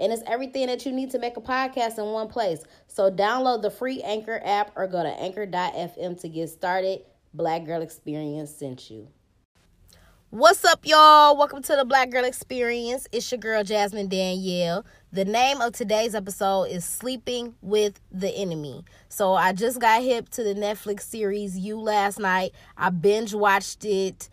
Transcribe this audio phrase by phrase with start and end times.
[0.00, 2.64] And it's everything that you need to make a podcast in one place.
[2.86, 7.02] So download the free Anchor app or go to anchor.fm to get started.
[7.34, 9.08] Black Girl Experience sent you.
[10.30, 11.36] What's up, y'all?
[11.36, 13.08] Welcome to the Black Girl Experience.
[13.12, 14.86] It's your girl, Jasmine Danielle.
[15.12, 18.84] The name of today's episode is Sleeping with the Enemy.
[19.08, 22.52] So I just got hip to the Netflix series You last night.
[22.76, 24.30] I binge watched it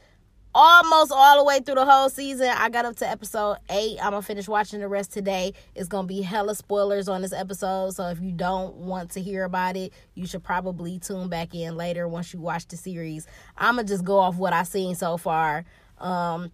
[0.59, 2.47] almost all the way through the whole season.
[2.49, 3.99] I got up to episode eight.
[4.03, 5.53] I'm gonna finish watching the rest today.
[5.75, 7.91] It's gonna be hella spoilers on this episode.
[7.91, 11.77] So if you don't want to hear about it, you should probably tune back in
[11.77, 13.27] later once you watch the series.
[13.55, 15.63] I'm gonna just go off what I've seen so far.
[15.99, 16.51] Um,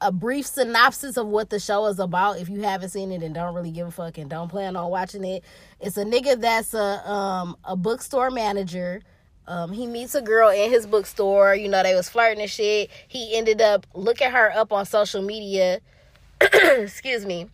[0.00, 3.34] a brief synopsis of what the show is about if you haven't seen it and
[3.34, 5.42] don't really give a fuck and don't plan on watching it.
[5.80, 9.02] It's a nigga that's a um a bookstore manager
[9.46, 11.54] um, he meets a girl in his bookstore.
[11.54, 12.90] You know, they was flirting and shit.
[13.08, 15.80] He ended up looking her up on social media.
[16.40, 17.48] excuse me.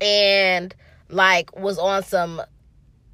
[0.00, 0.74] And
[1.08, 2.42] like was on some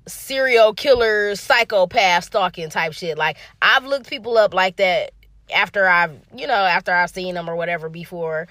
[0.06, 3.18] serial killer psychopath stalking type shit.
[3.18, 5.12] Like I've looked people up like that
[5.54, 8.48] after I've, you know, after I've seen them or whatever before.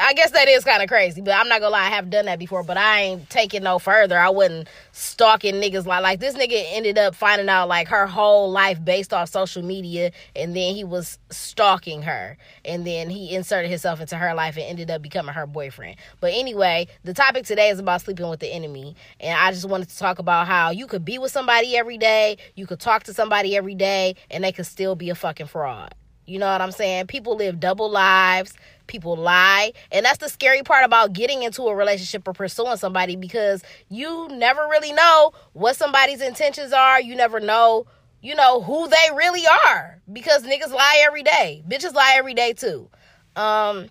[0.00, 2.26] I guess that is kind of crazy, but I'm not gonna lie, I have done
[2.26, 4.18] that before, but I ain't taking no further.
[4.18, 8.50] I wasn't stalking niggas like like this nigga ended up finding out like her whole
[8.50, 13.70] life based off social media, and then he was stalking her, and then he inserted
[13.70, 15.96] himself into her life and ended up becoming her boyfriend.
[16.20, 19.88] But anyway, the topic today is about sleeping with the enemy, and I just wanted
[19.88, 23.14] to talk about how you could be with somebody every day, you could talk to
[23.14, 25.94] somebody every day, and they could still be a fucking fraud.
[26.26, 27.06] You know what I'm saying?
[27.06, 28.54] People live double lives.
[28.86, 29.72] People lie.
[29.90, 34.28] And that's the scary part about getting into a relationship or pursuing somebody because you
[34.30, 37.00] never really know what somebody's intentions are.
[37.00, 37.86] You never know,
[38.20, 41.62] you know, who they really are because niggas lie every day.
[41.68, 42.88] Bitches lie every day too.
[43.36, 43.86] Um,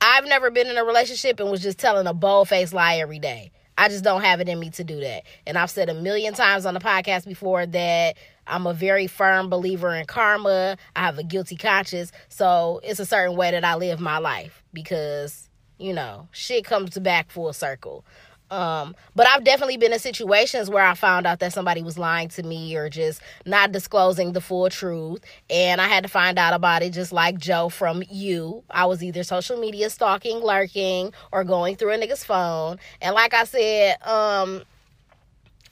[0.00, 3.18] I've never been in a relationship and was just telling a bold faced lie every
[3.18, 3.52] day.
[3.76, 5.24] I just don't have it in me to do that.
[5.46, 8.16] And I've said a million times on the podcast before that
[8.46, 10.76] I'm a very firm believer in karma.
[10.96, 12.12] I have a guilty conscience.
[12.28, 16.98] So it's a certain way that I live my life because, you know, shit comes
[16.98, 18.04] back full circle.
[18.50, 22.28] Um, but I've definitely been in situations where I found out that somebody was lying
[22.30, 25.24] to me or just not disclosing the full truth.
[25.50, 28.62] And I had to find out about it just like Joe from you.
[28.70, 32.78] I was either social media stalking, lurking, or going through a nigga's phone.
[33.00, 34.62] And like I said, um,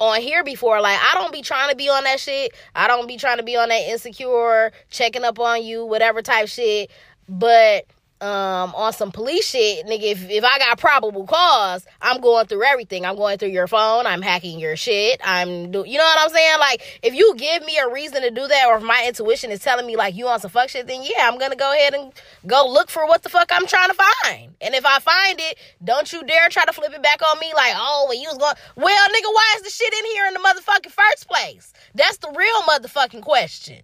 [0.02, 0.80] on here before.
[0.80, 2.52] Like, I don't be trying to be on that shit.
[2.74, 6.48] I don't be trying to be on that insecure, checking up on you, whatever type
[6.48, 6.90] shit.
[7.28, 7.86] But
[8.22, 12.62] um, on some police shit, nigga, if, if I got probable cause, I'm going through
[12.62, 13.04] everything.
[13.04, 14.06] I'm going through your phone.
[14.06, 15.20] I'm hacking your shit.
[15.24, 16.58] I'm do, you know what I'm saying?
[16.60, 19.58] Like, if you give me a reason to do that, or if my intuition is
[19.58, 22.12] telling me like you want some fuck shit, then yeah, I'm gonna go ahead and
[22.46, 24.54] go look for what the fuck I'm trying to find.
[24.60, 27.52] And if I find it, don't you dare try to flip it back on me
[27.54, 30.34] like, oh, well, you was going, well, nigga, why is the shit in here in
[30.34, 31.72] the motherfucking first place?
[31.96, 33.82] That's the real motherfucking question.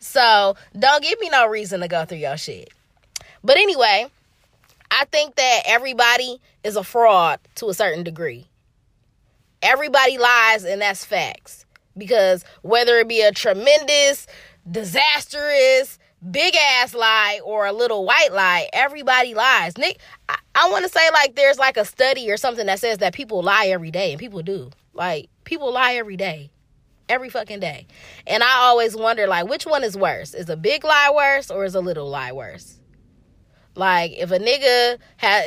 [0.00, 2.72] So don't give me no reason to go through your shit.
[3.42, 4.06] But anyway,
[4.90, 8.46] I think that everybody is a fraud to a certain degree.
[9.62, 11.66] Everybody lies, and that's facts.
[11.96, 14.26] Because whether it be a tremendous,
[14.70, 15.98] disastrous,
[16.30, 19.76] big ass lie or a little white lie, everybody lies.
[19.78, 22.98] Nick, I, I want to say like there's like a study or something that says
[22.98, 24.70] that people lie every day, and people do.
[24.92, 26.50] Like people lie every day.
[27.08, 27.86] Every fucking day.
[28.26, 30.32] And I always wonder like which one is worse?
[30.32, 32.79] Is a big lie worse or is a little lie worse?
[33.76, 34.98] Like if a nigga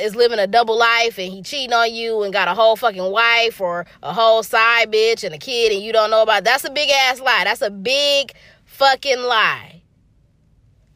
[0.02, 3.10] is living a double life and he cheating on you and got a whole fucking
[3.10, 6.64] wife or a whole side bitch and a kid and you don't know about, that's
[6.64, 7.44] a big ass lie.
[7.44, 8.32] That's a big
[8.64, 9.82] fucking lie.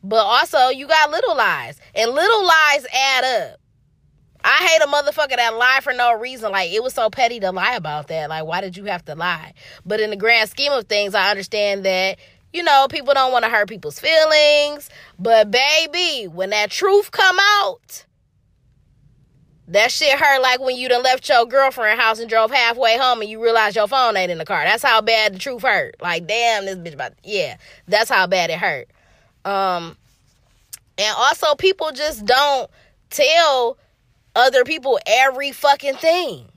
[0.03, 3.61] But also you got little lies and little lies add up.
[4.43, 6.51] I hate a motherfucker that lie for no reason.
[6.53, 8.31] Like it was so petty to lie about that.
[8.31, 9.53] Like why did you have to lie?
[9.85, 12.19] But in the grand scheme of things, I understand that
[12.53, 14.89] you know, people don't want to hurt people's feelings.
[15.19, 18.05] But baby, when that truth come out,
[19.69, 23.21] that shit hurt like when you done left your girlfriend house and drove halfway home
[23.21, 24.65] and you realize your phone ain't in the car.
[24.65, 25.97] That's how bad the truth hurt.
[26.01, 27.59] Like, damn, this bitch about yeah.
[27.87, 28.89] That's how bad it hurt.
[29.45, 29.97] Um
[30.97, 32.71] and also people just don't
[33.11, 33.77] tell
[34.35, 36.49] other people every fucking thing.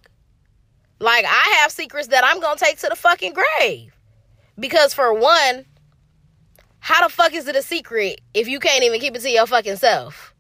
[1.00, 3.94] Like I have secrets that I'm gonna take to the fucking grave.
[4.58, 5.66] Because for one,
[6.82, 9.46] how the fuck is it a secret if you can't even keep it to your
[9.46, 10.34] fucking self?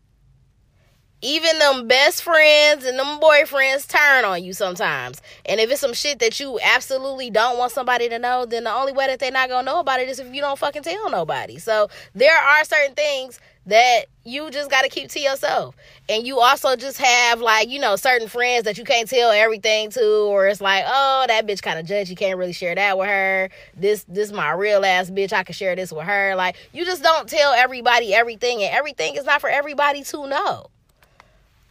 [1.21, 5.21] Even them best friends and them boyfriends turn on you sometimes.
[5.45, 8.73] And if it's some shit that you absolutely don't want somebody to know, then the
[8.73, 11.11] only way that they're not gonna know about it is if you don't fucking tell
[11.11, 11.59] nobody.
[11.59, 15.75] So there are certain things that you just got to keep to yourself.
[16.09, 19.89] And you also just have like, you know, certain friends that you can't tell everything
[19.91, 22.97] to or it's like, "Oh, that bitch kind of judge, you can't really share that
[22.97, 23.49] with her.
[23.75, 27.03] This this my real ass bitch, I can share this with her." Like, you just
[27.03, 30.67] don't tell everybody everything and everything is not for everybody to know.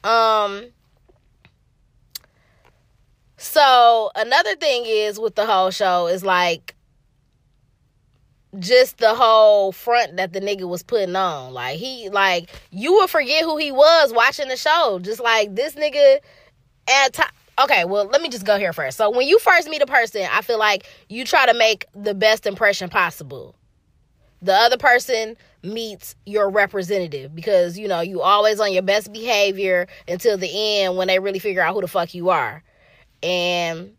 [0.09, 0.67] Um
[3.37, 6.75] so another thing is with the whole show is like
[8.59, 11.53] just the whole front that the nigga was putting on.
[11.53, 14.99] Like he like you would forget who he was watching the show.
[15.01, 16.19] Just like this nigga
[16.89, 17.31] at time
[17.63, 18.97] okay, well, let me just go here first.
[18.97, 22.15] So when you first meet a person, I feel like you try to make the
[22.15, 23.55] best impression possible.
[24.43, 29.87] The other person meets your representative because you know you always on your best behavior
[30.09, 30.51] until the
[30.81, 32.63] end when they really figure out who the fuck you are.
[33.23, 33.93] And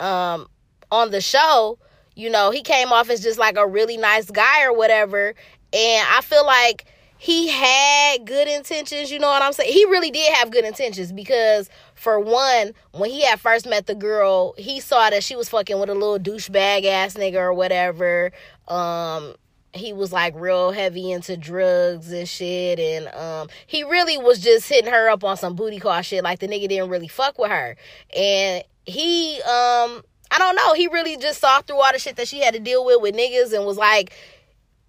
[0.00, 0.48] um
[0.90, 1.78] on the show,
[2.16, 5.34] you know, he came off as just like a really nice guy or whatever.
[5.72, 6.86] And I feel like
[7.18, 9.72] he had good intentions, you know what I'm saying?
[9.72, 13.94] He really did have good intentions because for one, when he had first met the
[13.94, 18.32] girl, he saw that she was fucking with a little douchebag ass nigga or whatever.
[18.66, 19.34] Um
[19.74, 24.66] he was like real heavy into drugs and shit and um he really was just
[24.70, 27.50] hitting her up on some booty call shit like the nigga didn't really fuck with
[27.50, 27.76] her.
[28.16, 30.02] And he um
[30.36, 30.74] I don't know.
[30.74, 33.14] He really just saw through all the shit that she had to deal with with
[33.14, 34.12] niggas and was like,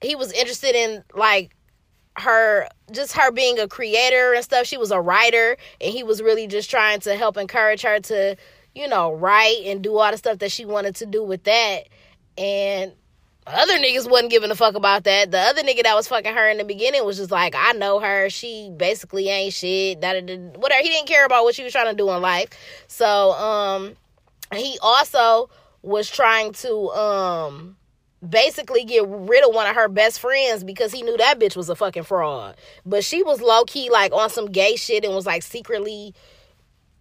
[0.02, 1.56] he was interested in like
[2.18, 4.68] her just her being a creator and stuff.
[4.68, 8.36] She was a writer and he was really just trying to help encourage her to,
[8.76, 11.84] you know, write and do all the stuff that she wanted to do with that.
[12.38, 12.92] And
[13.46, 15.32] other niggas wasn't giving a fuck about that.
[15.32, 18.02] The other nigga that was fucking her in the beginning was just like, I know
[18.02, 18.30] her.
[18.30, 20.02] She basically ain't shit.
[20.02, 20.22] That
[20.58, 20.84] whatever.
[20.84, 22.50] He didn't care about what she was trying to do in life.
[22.88, 23.96] So, um,
[24.54, 25.50] he also
[25.82, 27.78] was trying to um
[28.28, 31.70] basically get rid of one of her best friends because he knew that bitch was
[31.70, 32.56] a fucking fraud.
[32.86, 36.14] But she was low key like on some gay shit and was like secretly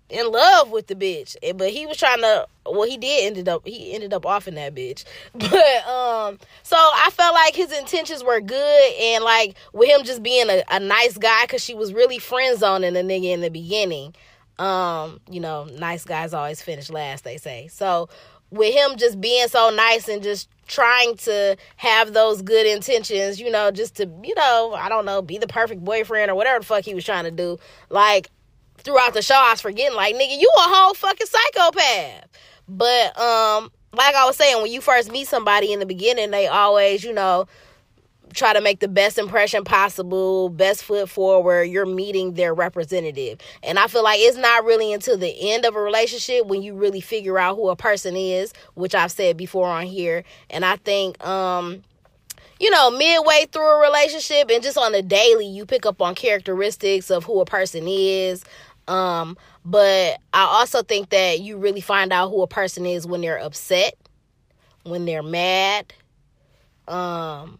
[0.08, 1.36] in love with the bitch.
[1.56, 4.74] But he was trying to well he did ended up he ended up offing that
[4.74, 5.04] bitch.
[5.32, 10.22] But um so I felt like his intentions were good and like with him just
[10.22, 13.50] being a, a nice guy cuz she was really friend zoning the nigga in the
[13.50, 14.14] beginning.
[14.58, 17.68] Um, you know, nice guys always finish last, they say.
[17.68, 18.08] So
[18.50, 23.50] with him just being so nice and just trying to have those good intentions, you
[23.50, 26.64] know, just to, you know, I don't know, be the perfect boyfriend or whatever the
[26.64, 27.58] fuck he was trying to do.
[27.90, 28.30] Like
[28.78, 32.28] throughout the show, I was forgetting, like, nigga, you a whole fucking psychopath.
[32.68, 36.46] But um, like I was saying, when you first meet somebody in the beginning, they
[36.46, 37.46] always, you know,
[38.36, 41.64] try to make the best impression possible, best foot forward.
[41.64, 43.38] You're meeting their representative.
[43.62, 46.74] And I feel like it's not really until the end of a relationship when you
[46.74, 50.22] really figure out who a person is, which I've said before on here.
[50.50, 51.82] And I think um
[52.58, 56.14] you know, midway through a relationship and just on the daily, you pick up on
[56.14, 58.44] characteristics of who a person is.
[58.88, 63.20] Um, but I also think that you really find out who a person is when
[63.20, 63.94] they're upset,
[64.84, 65.92] when they're mad,
[66.88, 67.58] um,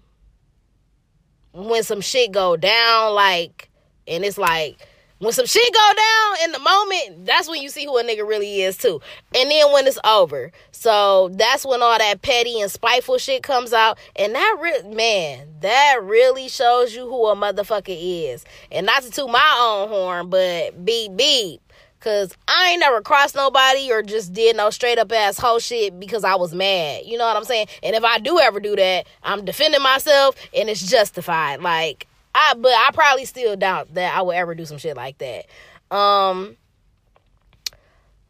[1.57, 3.71] when some shit go down, like,
[4.07, 4.79] and it's like,
[5.19, 8.29] when some shit go down in the moment, that's when you see who a nigga
[8.29, 9.01] really is too.
[9.35, 10.53] And then when it's over.
[10.73, 13.99] So that's when all that petty and spiteful shit comes out.
[14.15, 18.45] And that re- man, that really shows you who a motherfucker is.
[18.71, 21.63] And not to toot my own horn, but beep beep.
[22.07, 25.99] Cause I ain't never crossed nobody or just did no straight up ass whole shit
[25.99, 27.03] because I was mad.
[27.05, 27.67] You know what I'm saying?
[27.83, 31.63] And if I do ever do that, I'm defending myself and it's justified.
[31.63, 35.19] Like I but I probably still doubt that I would ever do some shit like
[35.19, 35.47] that.
[35.93, 36.57] Um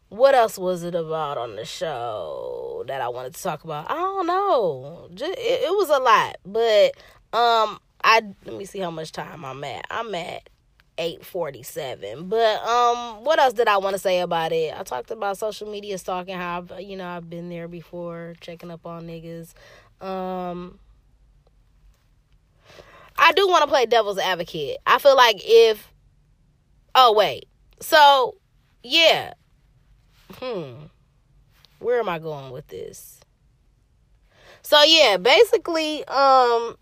[0.09, 3.91] what else was it about on the show that I wanted to talk about?
[3.91, 5.07] I don't know.
[5.13, 6.95] Just, it, it was a lot, but
[7.39, 9.85] um I let me see how much time I'm at.
[9.91, 10.49] I'm at
[10.97, 14.73] 847 but um what else did i want to say about it?
[14.77, 18.71] I talked about social media stalking how I've, you know i've been there before checking
[18.71, 19.53] up on niggas.
[20.01, 20.79] Um
[23.17, 24.77] i do want to play devil's advocate.
[24.85, 25.93] I feel like if
[26.95, 27.47] oh wait.
[27.79, 28.35] So
[28.83, 29.33] yeah.
[30.33, 30.73] Hmm.
[31.79, 33.19] Where am i going with this?
[34.63, 36.75] So yeah basically um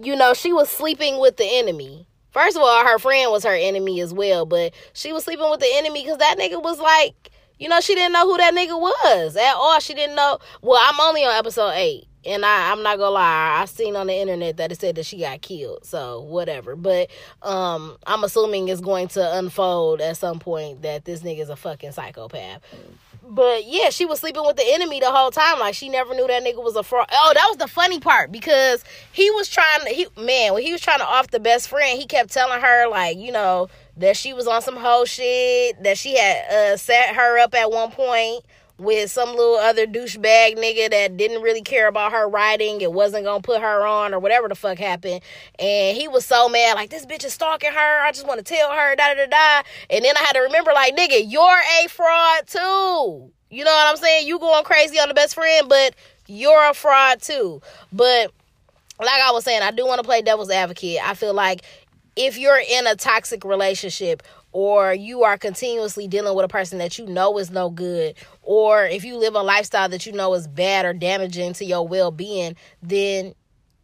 [0.00, 2.06] you know she was sleeping with the enemy
[2.38, 5.58] First of all, her friend was her enemy as well, but she was sleeping with
[5.58, 8.80] the enemy because that nigga was like, you know, she didn't know who that nigga
[8.80, 9.80] was at all.
[9.80, 10.38] She didn't know.
[10.62, 13.58] Well, I'm only on episode eight, and I, I'm not gonna lie.
[13.60, 15.84] I seen on the internet that it said that she got killed.
[15.84, 16.76] So whatever.
[16.76, 17.10] But
[17.42, 21.56] um, I'm assuming it's going to unfold at some point that this nigga is a
[21.56, 22.62] fucking psychopath.
[23.30, 25.58] But yeah, she was sleeping with the enemy the whole time.
[25.58, 27.08] Like she never knew that nigga was a fraud.
[27.12, 28.82] Oh, that was the funny part because
[29.12, 29.90] he was trying to.
[29.90, 32.88] He man, when he was trying to off the best friend, he kept telling her
[32.88, 33.68] like, you know,
[33.98, 35.82] that she was on some whole shit.
[35.82, 38.44] That she had uh, set her up at one point
[38.78, 43.24] with some little other douchebag nigga that didn't really care about her writing It wasn't
[43.24, 45.20] gonna put her on or whatever the fuck happened.
[45.58, 48.00] And he was so mad, like, this bitch is stalking her.
[48.02, 49.68] I just wanna tell her, da da da da.
[49.90, 53.32] And then I had to remember, like, nigga, you're a fraud too.
[53.50, 54.26] You know what I'm saying?
[54.28, 55.94] You going crazy on the best friend, but
[56.26, 57.60] you're a fraud too.
[57.92, 58.32] But
[59.00, 60.98] like I was saying, I do want to play devil's advocate.
[61.02, 61.62] I feel like
[62.16, 66.98] if you're in a toxic relationship or you are continuously dealing with a person that
[66.98, 70.48] you know is no good, or if you live a lifestyle that you know is
[70.48, 73.34] bad or damaging to your well being, then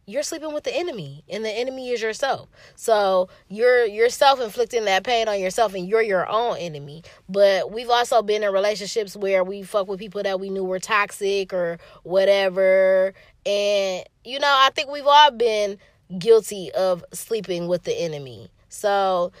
[0.07, 2.47] you're sleeping with the enemy and the enemy is yourself.
[2.75, 7.03] So you're you're self-inflicting that pain on yourself and you're your own enemy.
[7.27, 10.79] But we've also been in relationships where we fuck with people that we knew were
[10.79, 13.13] toxic or whatever.
[13.45, 15.77] And you know i think we've all been
[16.19, 18.49] guilty of sleeping with the enemy.
[18.69, 19.31] So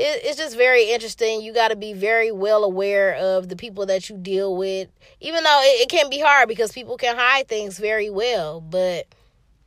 [0.00, 1.42] it, it's just very interesting.
[1.42, 4.88] You got to be very well aware of the people that you deal with,
[5.20, 8.62] even though it, it can be hard because people can hide things very well.
[8.62, 9.06] But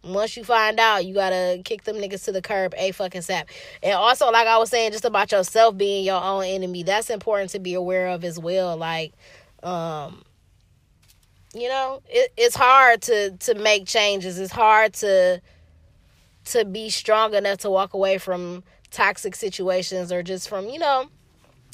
[0.04, 3.48] once you find out, you gotta kick them niggas to the curb, a fucking sap.
[3.84, 7.52] And also, like I was saying, just about yourself being your own enemy, that's important
[7.52, 8.76] to be aware of as well.
[8.76, 9.14] Like,
[9.62, 10.24] um,
[11.54, 14.40] you know, it, it's hard to to make changes.
[14.40, 15.40] It's hard to
[16.46, 18.64] to be strong enough to walk away from
[18.94, 21.08] toxic situations or just from, you know,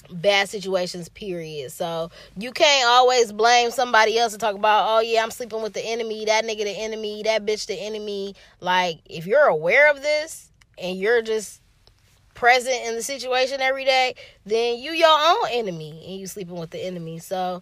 [0.09, 1.71] bad situations, period.
[1.71, 5.73] So you can't always blame somebody else and talk about, oh yeah, I'm sleeping with
[5.73, 8.35] the enemy, that nigga the enemy, that bitch the enemy.
[8.59, 11.61] Like, if you're aware of this and you're just
[12.33, 16.69] present in the situation every day, then you your own enemy and you sleeping with
[16.69, 17.19] the enemy.
[17.19, 17.61] So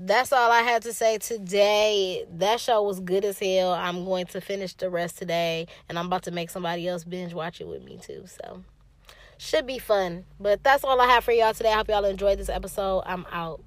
[0.00, 2.24] that's all I had to say today.
[2.32, 3.72] That show was good as hell.
[3.72, 7.34] I'm going to finish the rest today, and I'm about to make somebody else binge
[7.34, 8.24] watch it with me too.
[8.26, 8.62] So,
[9.38, 10.24] should be fun.
[10.38, 11.72] But that's all I have for y'all today.
[11.72, 13.02] I hope y'all enjoyed this episode.
[13.06, 13.60] I'm out.